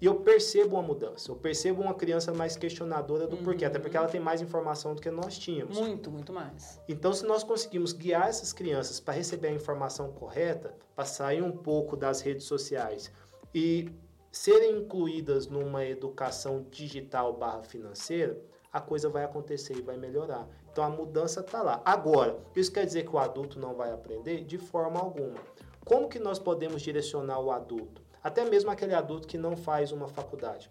[0.00, 1.30] E eu percebo uma mudança.
[1.30, 3.42] Eu percebo uma criança mais questionadora do uhum.
[3.44, 5.78] porquê, até porque ela tem mais informação do que nós tínhamos.
[5.78, 6.80] Muito, muito mais.
[6.88, 11.52] Então, se nós conseguimos guiar essas crianças para receber a informação correta, para sair um
[11.52, 13.10] pouco das redes sociais
[13.54, 13.90] e
[14.30, 18.38] serem incluídas numa educação digital barra financeira,
[18.70, 20.46] a coisa vai acontecer e vai melhorar.
[20.70, 21.80] Então a mudança está lá.
[21.82, 24.44] Agora, isso quer dizer que o adulto não vai aprender?
[24.44, 25.38] De forma alguma.
[25.82, 28.02] Como que nós podemos direcionar o adulto?
[28.26, 30.68] Até mesmo aquele adulto que não faz uma faculdade.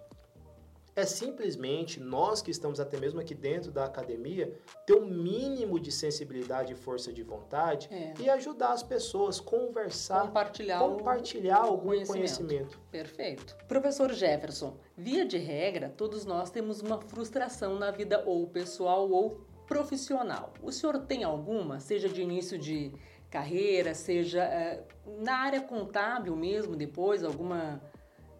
[0.93, 4.53] É simplesmente nós que estamos até mesmo aqui dentro da academia
[4.85, 8.13] ter um mínimo de sensibilidade e força de vontade é.
[8.19, 12.37] e ajudar as pessoas, conversar, compartilhar, compartilhar o algum conhecimento.
[12.37, 12.79] conhecimento.
[12.91, 13.55] Perfeito.
[13.69, 19.45] Professor Jefferson, via de regra, todos nós temos uma frustração na vida ou pessoal ou
[19.65, 20.53] profissional.
[20.61, 22.91] O senhor tem alguma, seja de início de
[23.35, 24.81] carreira, seja é,
[25.19, 27.81] na área contábil mesmo, depois, alguma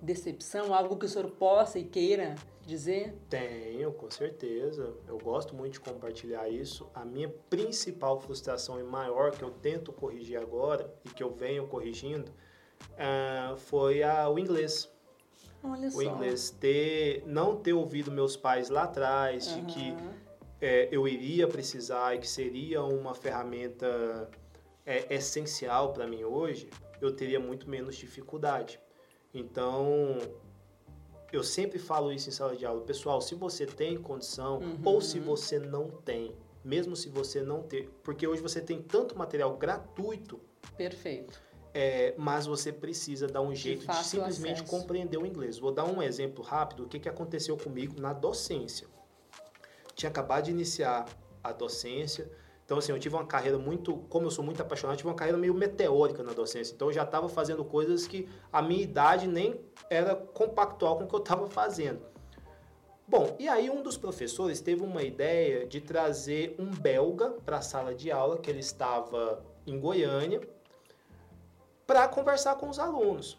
[0.02, 3.14] decepção, algo que o senhor possa e queira dizer?
[3.30, 4.94] Tenho, com certeza.
[5.06, 6.90] Eu gosto muito de compartilhar isso.
[6.96, 11.68] A minha principal frustração e maior que eu tento corrigir agora e que eu venho
[11.68, 12.32] corrigindo
[12.94, 14.90] uh, foi a, o inglês.
[15.62, 16.02] Olha o só.
[16.04, 19.66] inglês ter não ter ouvido meus pais lá atrás uhum.
[19.66, 19.98] de que
[20.62, 24.30] é, eu iria precisar e que seria uma ferramenta
[24.86, 26.70] é essencial para mim hoje,
[27.02, 28.80] eu teria muito menos dificuldade.
[29.34, 30.18] Então,
[31.32, 32.82] eu sempre falo isso em sala de aula.
[32.82, 37.62] Pessoal, se você tem condição uhum, ou se você não tem, mesmo se você não
[37.62, 40.40] ter, porque hoje você tem tanto material gratuito.
[40.78, 41.44] Perfeito.
[41.74, 44.72] É, mas você precisa dar um jeito de, de simplesmente acesso.
[44.72, 45.60] compreender o inglês.
[45.60, 46.86] Vou dar um exemplo rápido.
[46.86, 48.88] O que, que aconteceu comigo na docência?
[49.94, 51.06] Tinha acabado de iniciar
[51.44, 52.32] a docência,
[52.66, 55.38] então, assim, eu tive uma carreira muito, como eu sou muito apaixonado, tive uma carreira
[55.38, 56.74] meio meteórica na docência.
[56.74, 61.08] Então, eu já estava fazendo coisas que a minha idade nem era compactual com o
[61.08, 62.02] que eu estava fazendo.
[63.08, 67.62] Bom, e aí um dos professores teve uma ideia de trazer um belga para a
[67.62, 70.42] sala de aula, que ele estava em Goiânia,
[71.86, 73.38] para conversar com os alunos.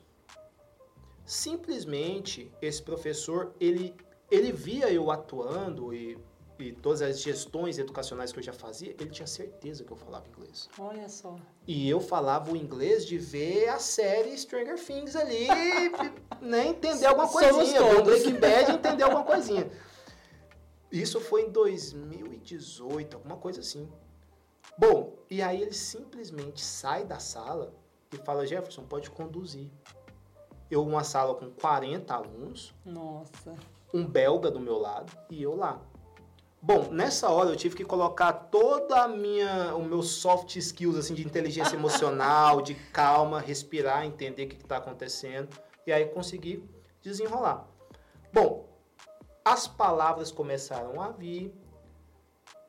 [1.25, 3.93] Simplesmente, esse professor, ele,
[4.31, 6.17] ele via eu atuando e
[6.59, 10.27] e todas as gestões educacionais que eu já fazia, ele tinha certeza que eu falava
[10.29, 10.69] inglês.
[10.79, 11.37] Olha só.
[11.67, 15.49] E eu falava o inglês de ver a série Stranger Things ali,
[16.41, 19.71] né, entender alguma coisinha, ver o Breaking Bad entender alguma coisinha.
[20.91, 23.89] Isso foi em 2018, alguma coisa assim.
[24.79, 27.75] Bom, e aí ele simplesmente sai da sala
[28.13, 29.71] e fala, Jefferson, pode conduzir.
[30.71, 32.75] Eu, uma sala com 40 alunos.
[32.85, 33.55] Nossa.
[33.93, 35.81] Um belga do meu lado e eu lá.
[36.67, 41.15] Bom, nessa hora eu tive que colocar toda a minha, o meu soft skills assim
[41.15, 45.49] de inteligência emocional, de calma, respirar, entender o que está acontecendo
[45.87, 46.69] e aí conseguir
[47.01, 47.69] desenrolar.
[48.33, 48.69] Bom,
[49.45, 51.55] as palavras começaram a vir,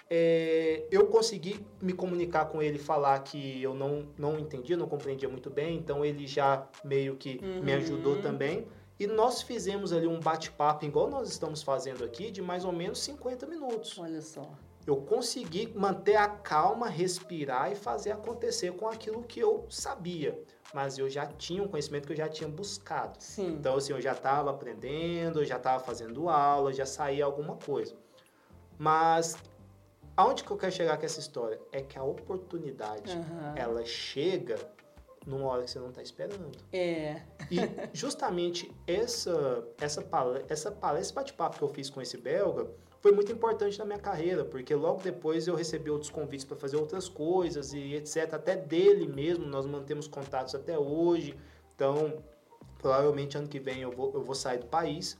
[0.08, 5.28] é, eu consegui me comunicar com ele, falar que eu não, não entendia, não compreendia
[5.28, 7.64] muito bem, então ele já meio que uhum.
[7.64, 8.68] me ajudou também.
[9.00, 13.00] E nós fizemos ali um bate-papo, igual nós estamos fazendo aqui, de mais ou menos
[13.00, 13.98] 50 minutos.
[14.00, 14.42] Olha só.
[14.86, 20.42] Eu consegui manter a calma, respirar e fazer acontecer com aquilo que eu sabia.
[20.74, 23.18] Mas eu já tinha um conhecimento que eu já tinha buscado.
[23.20, 23.54] Sim.
[23.54, 27.96] Então, assim, eu já estava aprendendo, eu já estava fazendo aula, já saía alguma coisa.
[28.80, 29.36] Mas
[30.18, 31.60] Aonde que eu quero chegar com essa história?
[31.72, 33.54] É que a oportunidade, uhum.
[33.56, 34.58] ela chega
[35.28, 36.58] numa hora que você não está esperando.
[36.72, 37.22] É.
[37.52, 37.58] E
[37.94, 42.68] justamente essa, essa palestra, essa palestra, esse bate-papo que eu fiz com esse belga,
[43.02, 46.78] foi muito importante na minha carreira, porque logo depois eu recebi outros convites para fazer
[46.78, 48.34] outras coisas e etc.
[48.34, 51.38] Até dele mesmo, nós mantemos contatos até hoje.
[51.76, 52.24] Então,
[52.80, 55.20] provavelmente ano que vem eu vou, eu vou sair do país.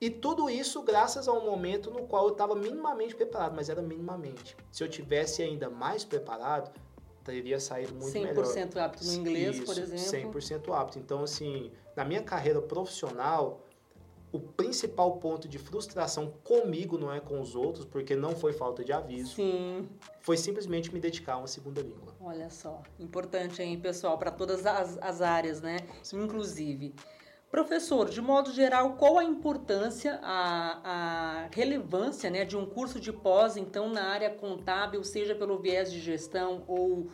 [0.00, 3.82] E tudo isso graças a um momento no qual eu estava minimamente preparado, mas era
[3.82, 4.56] minimamente.
[4.70, 6.70] Se eu tivesse ainda mais preparado,
[7.28, 8.44] teria saído muito 100% melhor.
[8.44, 10.40] 100% apto no inglês, isso, por exemplo.
[10.40, 10.98] 100% apto.
[10.98, 13.60] Então, assim, na minha carreira profissional,
[14.32, 18.82] o principal ponto de frustração comigo, não é com os outros, porque não foi falta
[18.82, 19.34] de aviso.
[19.34, 19.88] Sim.
[20.20, 22.14] Foi simplesmente me dedicar a uma segunda língua.
[22.20, 22.82] Olha só.
[22.98, 25.76] Importante, hein, pessoal, para todas as, as áreas, né?
[26.02, 26.24] Sim.
[26.24, 26.94] Inclusive.
[27.50, 33.10] Professor, de modo geral, qual a importância, a, a relevância né, de um curso de
[33.10, 37.08] pós, então, na área contábil, seja pelo viés de gestão ou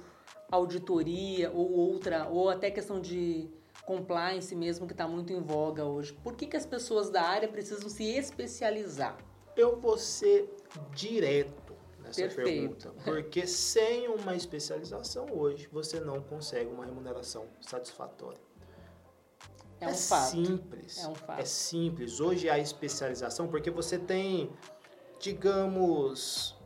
[0.51, 3.49] auditoria ou outra, ou até questão de
[3.85, 6.13] compliance mesmo, que está muito em voga hoje?
[6.13, 9.17] Por que, que as pessoas da área precisam se especializar?
[9.57, 10.53] Eu vou ser
[10.93, 12.45] direto nessa Perfeito.
[12.45, 18.41] pergunta, porque sem uma especialização hoje, você não consegue uma remuneração satisfatória.
[19.85, 20.31] É, um é fato.
[20.31, 20.99] simples.
[20.99, 21.41] É um fato.
[21.41, 22.21] É simples.
[22.21, 24.51] Hoje a especialização, porque você tem,
[25.21, 26.57] digamos,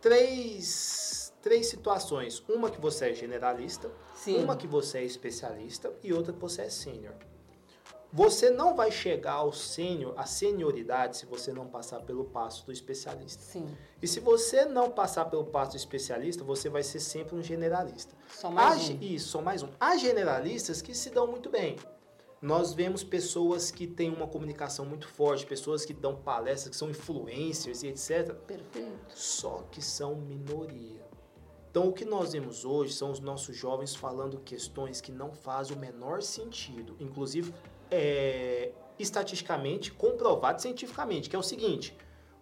[0.00, 2.42] três, três situações.
[2.48, 4.42] Uma que você é generalista, Sim.
[4.42, 7.14] uma que você é especialista e outra que você é sênior.
[8.16, 12.70] Você não vai chegar ao sênior, à senioridade, se você não passar pelo passo do
[12.70, 13.42] especialista.
[13.42, 13.66] Sim.
[14.00, 18.14] E se você não passar pelo passo do especialista, você vai ser sempre um generalista.
[18.28, 18.98] Só mais Há, um.
[19.00, 19.68] Isso, só mais um.
[19.80, 21.76] Há generalistas que se dão muito bem
[22.44, 26.90] nós vemos pessoas que têm uma comunicação muito forte, pessoas que dão palestras, que são
[26.90, 28.34] influencers e etc.
[28.46, 29.14] Perfeito.
[29.14, 31.02] Só que são minoria.
[31.70, 35.74] Então, o que nós vemos hoje são os nossos jovens falando questões que não fazem
[35.74, 37.54] o menor sentido, inclusive
[37.90, 41.96] é, estatisticamente comprovado cientificamente, que é o seguinte: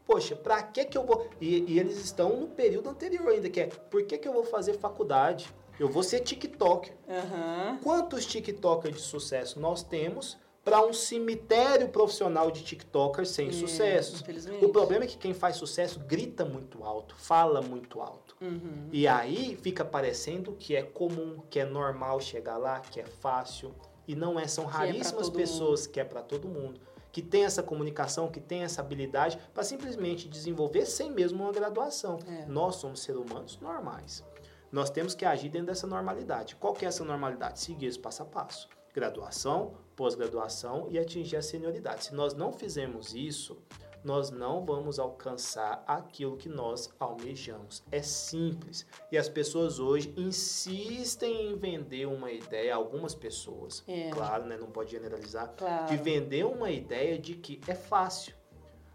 [0.05, 1.31] poxa, para que que eu vou?
[1.41, 4.45] E, e, eles estão no período anterior ainda, que é por que que eu vou
[4.45, 5.49] fazer faculdade?
[5.79, 6.93] Eu vou ser TikTok.
[7.09, 7.79] Uhum.
[7.79, 14.23] Quantos TikTokers de sucesso nós temos para um cemitério profissional de TikTokers sem é, sucessos?
[14.61, 18.37] O problema é que quem faz sucesso grita muito alto, fala muito alto.
[18.41, 18.89] Uhum.
[18.93, 23.75] E aí fica parecendo que é comum, que é normal chegar lá, que é fácil.
[24.07, 25.93] E não é, são é raríssimas é pessoas mundo.
[25.93, 26.81] que é para todo mundo
[27.13, 32.19] que tem essa comunicação, que tem essa habilidade para simplesmente desenvolver sem mesmo uma graduação.
[32.27, 32.47] É.
[32.47, 34.25] Nós somos seres humanos normais.
[34.73, 36.57] Nós temos que agir dentro dessa normalidade.
[36.57, 37.61] Qual que é essa normalidade?
[37.61, 38.71] Seguir esse passo a passo.
[38.95, 42.05] Graduação, pós-graduação e atingir a senioridade.
[42.05, 43.59] Se nós não fizermos isso,
[44.03, 47.83] nós não vamos alcançar aquilo que nós almejamos.
[47.93, 48.87] É simples.
[49.11, 54.09] E as pessoas hoje insistem em vender uma ideia, algumas pessoas, é.
[54.11, 55.87] claro, né, não pode generalizar, claro.
[55.87, 58.35] de vender uma ideia de que é fácil.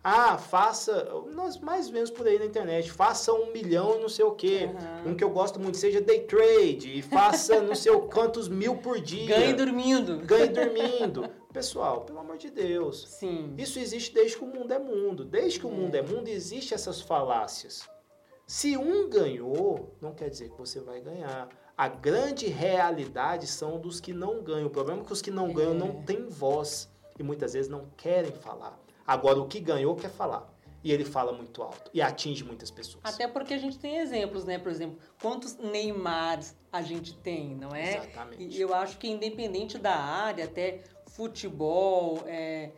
[0.03, 1.11] Ah, faça.
[1.33, 2.91] Nós mais vemos por aí na internet.
[2.91, 4.69] Faça um milhão e não sei o quê.
[5.05, 5.11] Uhum.
[5.11, 6.97] Um que eu gosto muito seja day trade.
[6.97, 9.27] E faça não sei quantos mil por dia.
[9.27, 10.19] Ganhe dormindo.
[10.19, 11.29] Ganhe dormindo.
[11.51, 13.07] Pessoal, pelo amor de Deus.
[13.07, 13.53] Sim.
[13.57, 15.25] Isso existe desde que o mundo é mundo.
[15.25, 15.69] Desde que é.
[15.69, 17.89] o mundo é mundo, existe essas falácias.
[18.45, 21.49] Se um ganhou, não quer dizer que você vai ganhar.
[21.75, 24.67] A grande realidade são dos que não ganham.
[24.67, 25.53] O problema é que os que não é.
[25.53, 26.89] ganham não têm voz.
[27.19, 28.79] E muitas vezes não querem falar.
[29.07, 30.53] Agora, o que ganhou quer falar.
[30.83, 33.03] E ele fala muito alto e atinge muitas pessoas.
[33.03, 34.59] Até porque a gente tem exemplos, né?
[34.59, 37.97] Por exemplo, quantos Neymars a gente tem, não é?
[37.97, 38.55] Exatamente.
[38.55, 42.71] E eu acho que independente da área, até futebol, é,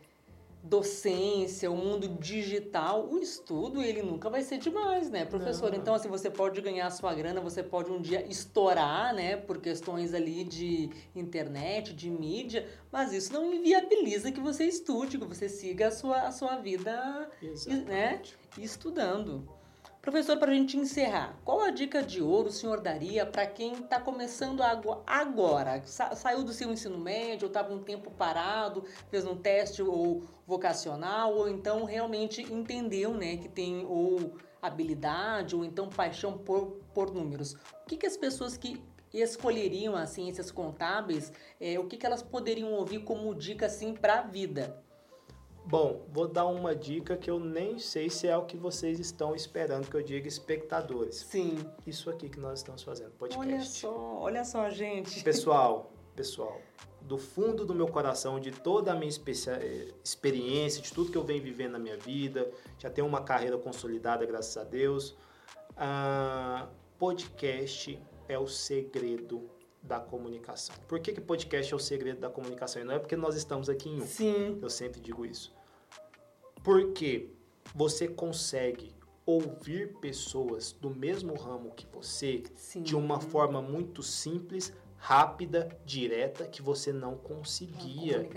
[0.62, 5.70] docência, o mundo digital, o estudo ele nunca vai ser demais, né, professor?
[5.72, 5.78] Não.
[5.78, 9.58] Então, assim, você pode ganhar a sua grana, você pode um dia estourar, né, por
[9.58, 15.48] questões ali de internet, de mídia, mas isso não inviabiliza que você estude, que você
[15.48, 17.86] siga a sua, a sua vida, Exatamente.
[17.88, 18.20] né,
[18.58, 19.59] estudando.
[20.02, 23.74] Professor, para a gente encerrar, qual a dica de ouro o senhor daria para quem
[23.74, 24.62] está começando
[25.06, 25.82] agora?
[25.84, 31.34] Sa saiu do seu ensino médio, estava um tempo parado, fez um teste ou vocacional,
[31.36, 37.52] ou então realmente entendeu né, que tem ou habilidade ou então paixão por, por números.
[37.52, 38.82] O que, que as pessoas que
[39.12, 41.30] escolheriam as ciências contábeis,
[41.60, 44.82] é, o que, que elas poderiam ouvir como dica assim para a vida?
[45.64, 49.34] Bom, vou dar uma dica que eu nem sei se é o que vocês estão
[49.34, 51.16] esperando que eu diga espectadores.
[51.16, 51.58] Sim.
[51.86, 53.48] Isso aqui que nós estamos fazendo, podcast.
[53.48, 55.22] Olha só, olha só, gente.
[55.24, 56.60] Pessoal, pessoal,
[57.02, 61.42] do fundo do meu coração, de toda a minha experiência, de tudo que eu venho
[61.42, 65.16] vivendo na minha vida, já tenho uma carreira consolidada, graças a Deus.
[65.72, 67.98] Uh, podcast
[68.28, 69.48] é o segredo
[69.82, 70.74] da comunicação.
[70.86, 72.82] Por que, que podcast é o segredo da comunicação?
[72.82, 74.06] E não é porque nós estamos aqui em um.
[74.06, 74.58] Sim.
[74.60, 75.52] Eu sempre digo isso.
[76.62, 77.30] Porque
[77.74, 82.82] você consegue ouvir pessoas do mesmo ramo que você Sim.
[82.82, 88.28] de uma forma muito simples, rápida, direta, que você não conseguia.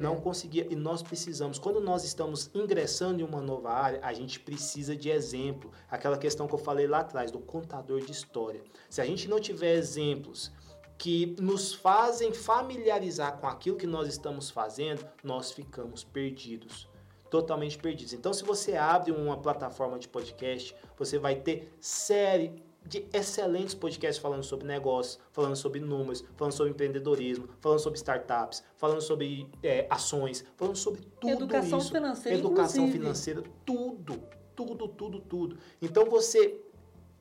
[0.00, 0.66] Não conseguia.
[0.70, 5.10] E nós precisamos, quando nós estamos ingressando em uma nova área, a gente precisa de
[5.10, 5.72] exemplo.
[5.90, 8.62] Aquela questão que eu falei lá atrás, do contador de história.
[8.88, 10.52] Se a gente não tiver exemplos
[10.98, 16.88] que nos fazem familiarizar com aquilo que nós estamos fazendo, nós ficamos perdidos.
[17.30, 18.12] Totalmente perdidos.
[18.12, 24.20] Então, se você abre uma plataforma de podcast, você vai ter série de excelentes podcasts
[24.20, 29.86] falando sobre negócios, falando sobre números, falando sobre empreendedorismo, falando sobre startups, falando sobre é,
[29.88, 31.92] ações, falando sobre tudo Educação isso.
[31.92, 32.98] financeira, Educação inclusive.
[32.98, 34.22] financeira, tudo,
[34.54, 35.58] tudo, tudo, tudo.
[35.80, 36.60] Então você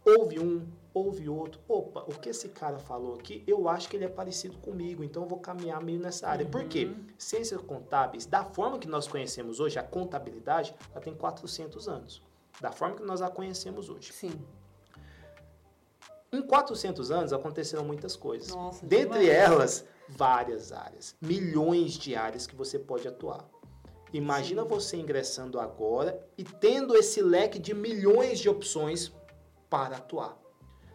[0.05, 1.61] ouve um, ouve outro.
[1.67, 5.23] Opa, o que esse cara falou aqui, eu acho que ele é parecido comigo, então
[5.23, 6.45] eu vou caminhar meio nessa área.
[6.45, 6.51] Uhum.
[6.51, 6.91] Por quê?
[7.17, 12.21] Ciências contábeis, da forma que nós conhecemos hoje, a contabilidade, ela tem 400 anos.
[12.59, 14.11] Da forma que nós a conhecemos hoje.
[14.11, 14.33] Sim.
[16.31, 18.53] Em 400 anos aconteceram muitas coisas.
[18.53, 23.49] Nossa, Dentre elas, várias áreas, milhões de áreas que você pode atuar.
[24.13, 24.69] Imagina Sim.
[24.69, 29.11] você ingressando agora e tendo esse leque de milhões de opções
[29.69, 30.40] para atuar.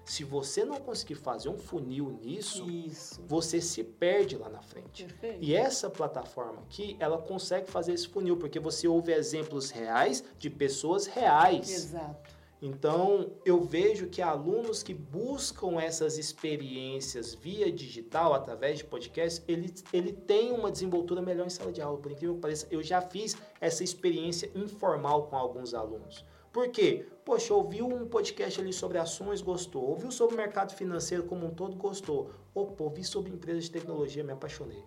[0.06, 3.20] Se você não conseguir fazer um funil nisso, Isso.
[3.26, 5.04] você se perde lá na frente.
[5.04, 5.38] Perfeito.
[5.42, 10.48] E essa plataforma aqui, ela consegue fazer esse funil, porque você ouve exemplos reais de
[10.48, 11.68] pessoas reais.
[11.68, 12.36] Exato.
[12.62, 19.74] Então, eu vejo que alunos que buscam essas experiências via digital, através de podcast, ele,
[19.92, 21.98] ele tem uma desenvoltura melhor em sala de aula.
[21.98, 26.24] Por incrível que pareça, eu já fiz essa experiência informal com alguns alunos.
[26.56, 27.04] Por quê?
[27.22, 29.90] Poxa, ouviu um podcast ali sobre ações, gostou.
[29.90, 32.30] Ouviu sobre o mercado financeiro como um todo, gostou.
[32.54, 34.82] Opa, ouvi sobre empresas de tecnologia, me apaixonei.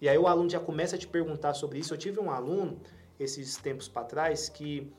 [0.00, 1.92] E aí o aluno já começa a te perguntar sobre isso.
[1.92, 2.80] Eu tive um aluno,
[3.20, 4.90] esses tempos para trás, que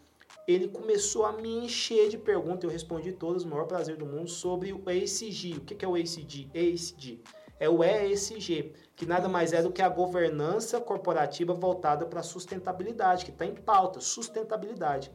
[0.48, 4.30] ele começou a me encher de perguntas, eu respondi todas, o maior prazer do mundo,
[4.30, 5.54] sobre o ESG.
[5.54, 6.48] O que é o ESG?
[6.54, 7.24] ESG.
[7.60, 12.24] É o ESG, que nada mais é do que a governança corporativa voltada para a
[12.24, 15.12] sustentabilidade, que está em pauta, sustentabilidade.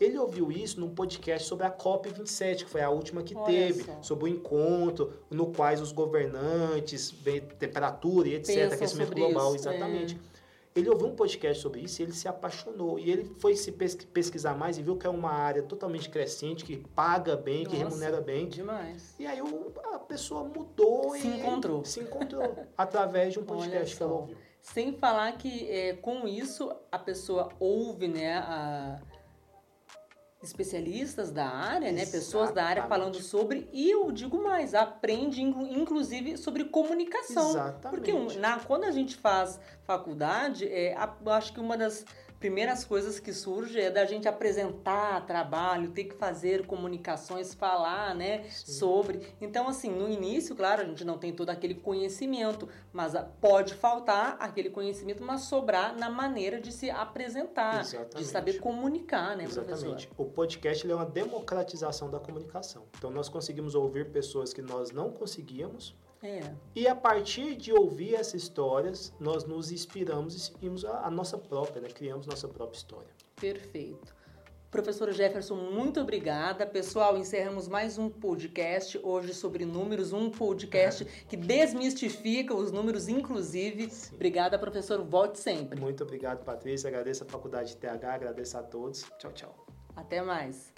[0.00, 3.84] Ele ouviu isso num podcast sobre a COP27, que foi a última que Olha teve,
[3.84, 4.02] só.
[4.02, 7.12] sobre o encontro no quais os governantes,
[7.58, 10.16] temperatura e etc, Pensam aquecimento global, isso, exatamente.
[10.16, 10.30] é.
[10.72, 12.96] Ele ouviu um podcast sobre isso e ele se apaixonou.
[12.96, 16.64] E ele foi se pes- pesquisar mais e viu que é uma área totalmente crescente,
[16.64, 18.48] que paga bem, que Nossa, remunera bem.
[18.48, 19.14] Demais.
[19.18, 19.40] E aí
[19.92, 21.84] a pessoa mudou Se e encontrou.
[21.84, 24.36] se encontrou através de um podcast que ela ouviu.
[24.62, 29.00] Sem falar que é, com isso a pessoa ouve, né, a-
[30.42, 35.66] especialistas da área, né, pessoas da área falando sobre e eu digo mais, aprende inclu-
[35.68, 37.50] inclusive sobre comunicação.
[37.50, 37.90] Exatamente.
[37.90, 42.04] Porque na, quando a gente faz faculdade, é, a- acho que uma das
[42.40, 48.44] primeiras coisas que surge é da gente apresentar trabalho, ter que fazer comunicações, falar, né,
[48.44, 48.72] Sim.
[48.72, 49.20] sobre.
[49.40, 54.38] Então, assim, no início, claro, a gente não tem todo aquele conhecimento, mas pode faltar
[54.40, 58.30] aquele conhecimento, mas sobrar na maneira de se apresentar, de Exatamente.
[58.30, 60.06] saber comunicar, né, Exatamente.
[60.06, 60.14] professor?
[60.16, 62.84] O podcast é uma democratização da comunicação.
[62.96, 66.40] Então nós conseguimos ouvir pessoas que nós não conseguíamos É.
[66.74, 71.38] e a partir de ouvir essas histórias nós nos inspiramos e seguimos a, a nossa
[71.38, 71.88] própria, né?
[71.88, 73.08] Criamos nossa própria história.
[73.36, 74.14] Perfeito.
[74.70, 76.64] Professor Jefferson, muito obrigada.
[76.64, 83.90] Pessoal, encerramos mais um podcast hoje sobre números, um podcast que desmistifica os números, inclusive.
[83.90, 84.14] Sim.
[84.14, 85.02] Obrigada, professor.
[85.02, 85.80] Volte sempre.
[85.80, 86.86] Muito obrigado, Patrícia.
[86.86, 89.04] Agradeço a Faculdade TH, agradeço a todos.
[89.18, 89.66] Tchau, tchau.
[89.96, 90.72] Até mais.